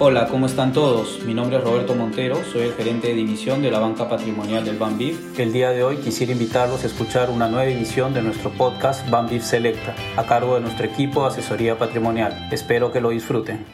[0.00, 1.20] Hola, ¿cómo están todos?
[1.24, 4.76] Mi nombre es Roberto Montero, soy el gerente de división de la banca patrimonial del
[4.76, 5.38] BanBIF.
[5.38, 9.44] El día de hoy quisiera invitarlos a escuchar una nueva edición de nuestro podcast BanBIF
[9.44, 12.48] Selecta, a cargo de nuestro equipo de asesoría patrimonial.
[12.50, 13.64] Espero que lo disfruten.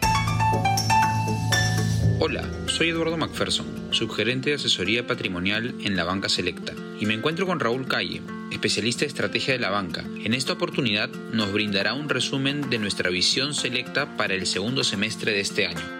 [2.18, 7.46] Hola, soy Eduardo McPherson, subgerente de asesoría patrimonial en la banca Selecta, y me encuentro
[7.46, 8.20] con Raúl Calle,
[8.52, 10.04] especialista de estrategia de la banca.
[10.22, 15.32] En esta oportunidad nos brindará un resumen de nuestra visión selecta para el segundo semestre
[15.32, 15.99] de este año.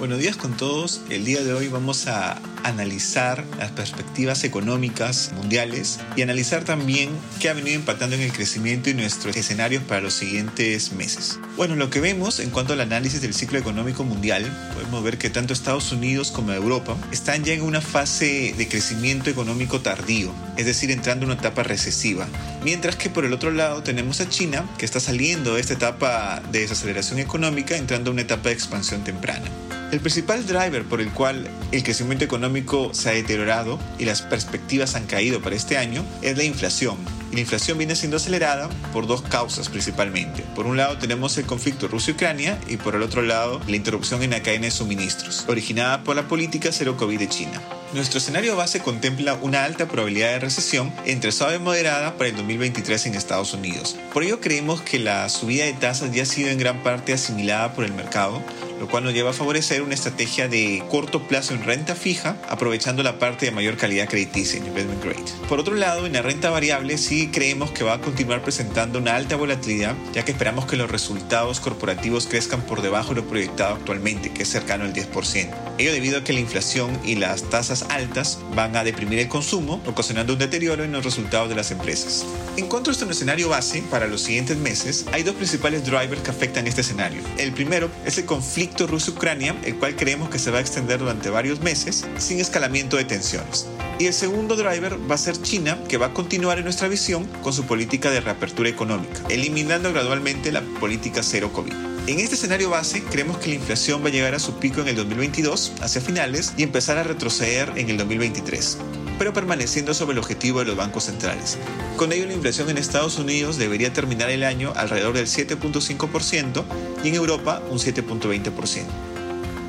[0.00, 1.02] Buenos días con todos.
[1.10, 7.50] El día de hoy vamos a analizar las perspectivas económicas mundiales y analizar también qué
[7.50, 11.38] ha venido impactando en el crecimiento y nuestros escenarios para los siguientes meses.
[11.58, 15.28] Bueno, lo que vemos en cuanto al análisis del ciclo económico mundial, podemos ver que
[15.28, 20.64] tanto Estados Unidos como Europa están ya en una fase de crecimiento económico tardío, es
[20.64, 22.26] decir, entrando en una etapa recesiva.
[22.64, 26.40] Mientras que por el otro lado tenemos a China, que está saliendo de esta etapa
[26.50, 29.50] de desaceleración económica, entrando a una etapa de expansión temprana.
[29.92, 34.94] El principal driver por el cual el crecimiento económico se ha deteriorado y las perspectivas
[34.94, 36.96] han caído para este año es la inflación.
[37.32, 40.44] Y la inflación viene siendo acelerada por dos causas principalmente.
[40.54, 44.30] Por un lado tenemos el conflicto Rusia-Ucrania y por el otro lado la interrupción en
[44.30, 47.60] la cadena de suministros, originada por la política cero COVID de China.
[47.92, 52.36] Nuestro escenario base contempla una alta probabilidad de recesión entre suave y moderada para el
[52.36, 53.96] 2023 en Estados Unidos.
[54.12, 57.72] Por ello creemos que la subida de tasas ya ha sido en gran parte asimilada
[57.72, 58.44] por el mercado,
[58.78, 63.02] lo cual nos lleva a favorecer una estrategia de corto plazo en renta fija, aprovechando
[63.02, 65.24] la parte de mayor calidad crediticia en investment grade.
[65.48, 69.16] Por otro lado, en la renta variable sí creemos que va a continuar presentando una
[69.16, 73.74] alta volatilidad, ya que esperamos que los resultados corporativos crezcan por debajo de lo proyectado
[73.74, 75.50] actualmente, que es cercano al 10%.
[75.76, 79.80] Ello debido a que la inflación y las tasas altas van a deprimir el consumo,
[79.86, 82.24] ocasionando un deterioro en los resultados de las empresas.
[82.56, 86.30] En cuanto a este escenario base para los siguientes meses, hay dos principales drivers que
[86.30, 87.22] afectan este escenario.
[87.38, 91.30] El primero es el conflicto Rusia-Ucrania, el cual creemos que se va a extender durante
[91.30, 93.66] varios meses sin escalamiento de tensiones.
[93.98, 97.26] Y el segundo driver va a ser China, que va a continuar en nuestra visión
[97.42, 101.89] con su política de reapertura económica, eliminando gradualmente la política cero COVID.
[102.10, 104.88] En este escenario base, creemos que la inflación va a llegar a su pico en
[104.88, 108.78] el 2022, hacia finales, y empezar a retroceder en el 2023
[109.20, 111.58] pero permaneciendo sobre el objetivo de los bancos centrales.
[111.98, 116.64] Con ello, la inflación en Estados Unidos debería terminar el año alrededor del 7.5%
[117.04, 119.09] y en Europa un 7.20%.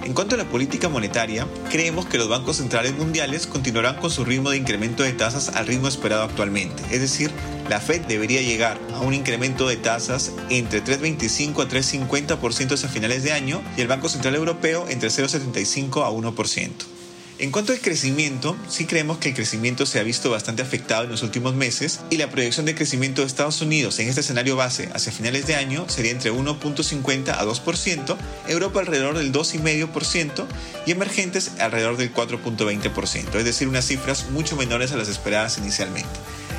[0.03, 4.25] En cuanto a la política monetaria, creemos que los bancos centrales mundiales continuarán con su
[4.25, 7.31] ritmo de incremento de tasas al ritmo esperado actualmente, es decir,
[7.69, 13.23] la Fed debería llegar a un incremento de tasas entre 3,25 a 3,50% hacia finales
[13.23, 17.00] de año y el Banco Central Europeo entre 0,75 a 1%.
[17.41, 21.09] En cuanto al crecimiento, sí creemos que el crecimiento se ha visto bastante afectado en
[21.09, 24.91] los últimos meses y la proyección de crecimiento de Estados Unidos en este escenario base
[24.93, 30.45] hacia finales de año sería entre 1.50 a 2%, Europa alrededor del 2,5%
[30.85, 36.11] y emergentes alrededor del 4.20%, es decir, unas cifras mucho menores a las esperadas inicialmente.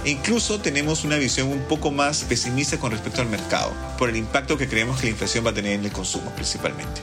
[0.05, 4.17] E incluso tenemos una visión un poco más pesimista con respecto al mercado, por el
[4.17, 7.03] impacto que creemos que la inflación va a tener en el consumo principalmente.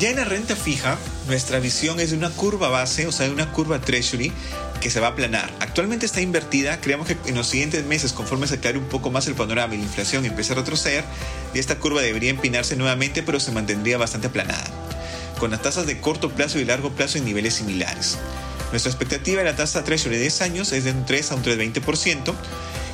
[0.00, 0.96] Ya en la renta fija,
[1.26, 4.32] nuestra visión es de una curva base, o sea, de una curva treasury
[4.80, 5.52] que se va a aplanar.
[5.60, 9.26] Actualmente está invertida, creemos que en los siguientes meses, conforme se aclare un poco más
[9.26, 11.04] el panorama y la inflación empiece a retroceder,
[11.52, 14.64] esta curva debería empinarse nuevamente, pero se mantendría bastante aplanada,
[15.38, 18.16] con las tasas de corto plazo y largo plazo en niveles similares.
[18.70, 21.42] Nuestra expectativa de la tasa treasury de 10 años es de un 3 a un
[21.42, 22.32] 3,20%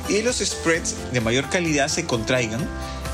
[0.09, 2.67] y los spreads de mayor calidad se contraigan,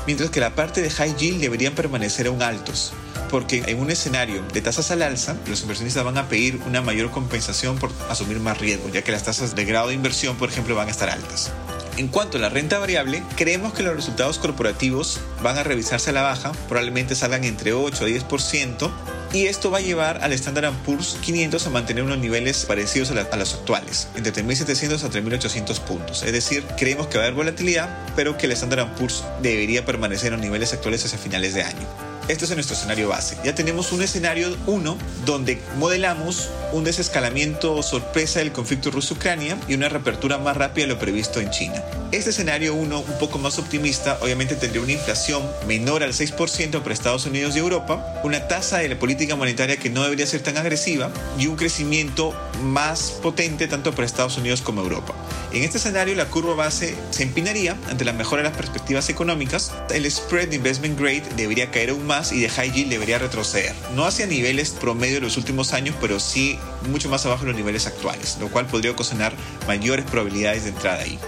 [0.04, 2.92] mientras que la parte de high yield deberían permanecer aún altos
[3.34, 7.10] porque en un escenario de tasas al alza, los inversionistas van a pedir una mayor
[7.10, 10.76] compensación por asumir más riesgo, ya que las tasas de grado de inversión, por ejemplo,
[10.76, 11.50] van a estar altas.
[11.96, 16.12] En cuanto a la renta variable, creemos que los resultados corporativos van a revisarse a
[16.12, 18.90] la baja, probablemente salgan entre 8 a 10%,
[19.32, 23.36] y esto va a llevar al Standard Poor's 500 a mantener unos niveles parecidos a,
[23.36, 26.22] los actuales, entre 3.700 a 3.800 puntos.
[26.22, 30.28] Es decir, creemos que va a haber volatilidad, pero que el Standard Poor's debería permanecer
[30.28, 32.03] en los niveles actuales hacia finales de año.
[32.26, 33.36] Este es nuestro escenario base.
[33.44, 39.90] Ya tenemos un escenario 1 donde modelamos un desescalamiento sorpresa del conflicto ruso-Ucrania y una
[39.90, 41.84] reapertura más rápida de lo previsto en China.
[42.12, 46.94] Este escenario 1, un poco más optimista, obviamente tendría una inflación menor al 6% para
[46.94, 50.56] Estados Unidos y Europa, una tasa de la política monetaria que no debería ser tan
[50.56, 55.14] agresiva y un crecimiento más potente tanto para Estados Unidos como Europa.
[55.52, 59.72] En este escenario, la curva base se empinaría ante la mejora de las perspectivas económicas.
[59.90, 63.74] El spread de investment grade debería caer aún más y de high yield debería retroceder.
[63.94, 66.58] No hacia niveles promedio de los últimos años, pero sí
[66.90, 69.32] mucho más abajo de los niveles actuales, lo cual podría ocasionar
[69.66, 71.18] mayores probabilidades de entrada ahí.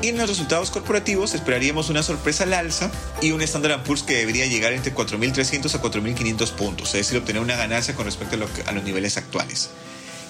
[0.00, 2.90] Y en los resultados corporativos esperaríamos una sorpresa al alza
[3.20, 7.42] y un Standard Poor's que debería llegar entre 4.300 a 4.500 puntos, es decir, obtener
[7.42, 9.70] una ganancia con respecto a, a los niveles actuales.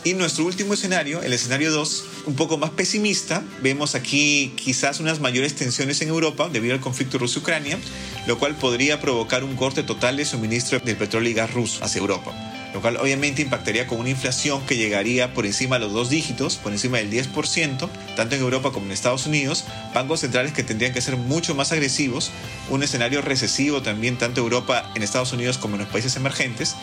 [0.05, 5.21] Y nuestro último escenario, el escenario 2, un poco más pesimista, vemos aquí quizás unas
[5.21, 7.79] mayores tensiones en Europa debido al conflicto Rusia-Ucrania,
[8.27, 12.01] lo cual podría provocar un corte total de suministro del petróleo y gas ruso hacia
[12.01, 12.33] Europa
[12.75, 16.57] lo cual obviamente impactaría con una inflación que llegaría por encima de los dos dígitos,
[16.57, 20.93] por encima del 10%, tanto en Europa como en Estados Unidos, bancos centrales que tendrían
[20.93, 22.31] que ser mucho más agresivos,
[22.69, 26.77] un escenario recesivo también tanto en Europa, en Estados Unidos como en los países emergentes,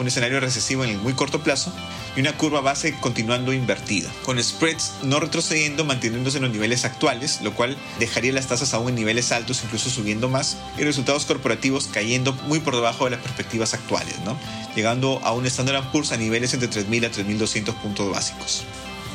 [0.00, 1.72] un escenario recesivo en el muy corto plazo
[2.16, 7.40] y una curva base continuando invertida, con spreads no retrocediendo, manteniéndose en los niveles actuales,
[7.42, 11.88] lo cual dejaría las tasas aún en niveles altos, incluso subiendo más, y resultados corporativos
[11.88, 14.36] cayendo muy por debajo de las perspectivas actuales, ¿no?
[14.74, 18.64] llegando a un Standard Poor's a niveles entre 3.000 a 3.200 puntos básicos.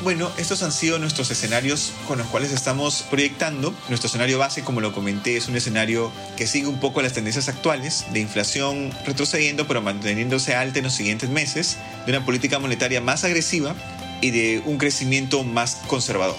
[0.02, 3.74] Bueno, estos han sido nuestros escenarios con los cuales estamos proyectando.
[3.88, 7.48] Nuestro escenario base, como lo comenté, es un escenario que sigue un poco las tendencias
[7.48, 13.00] actuales de inflación retrocediendo pero manteniéndose alta en los siguientes meses, de una política monetaria
[13.00, 13.74] más agresiva
[14.20, 16.36] y de un crecimiento más conservador.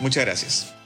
[0.00, 0.77] Muchas gracias.